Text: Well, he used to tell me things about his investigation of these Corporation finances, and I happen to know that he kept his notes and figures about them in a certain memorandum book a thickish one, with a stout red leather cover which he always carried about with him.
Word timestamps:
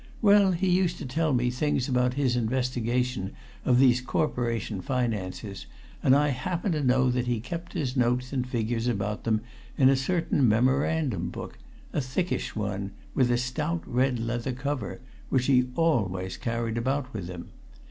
Well, 0.19 0.53
he 0.53 0.67
used 0.67 0.97
to 0.97 1.05
tell 1.05 1.31
me 1.31 1.51
things 1.51 1.87
about 1.87 2.15
his 2.15 2.35
investigation 2.35 3.35
of 3.63 3.77
these 3.77 4.01
Corporation 4.01 4.81
finances, 4.81 5.67
and 6.01 6.15
I 6.15 6.29
happen 6.29 6.71
to 6.71 6.83
know 6.83 7.11
that 7.11 7.27
he 7.27 7.39
kept 7.39 7.73
his 7.73 7.95
notes 7.95 8.33
and 8.33 8.47
figures 8.49 8.87
about 8.87 9.25
them 9.25 9.41
in 9.77 9.89
a 9.89 9.95
certain 9.95 10.49
memorandum 10.49 11.29
book 11.29 11.59
a 11.93 12.01
thickish 12.01 12.55
one, 12.55 12.93
with 13.13 13.29
a 13.29 13.37
stout 13.37 13.83
red 13.85 14.17
leather 14.17 14.53
cover 14.53 15.01
which 15.29 15.45
he 15.45 15.69
always 15.75 16.35
carried 16.35 16.79
about 16.79 17.13
with 17.13 17.27
him. 17.27 17.49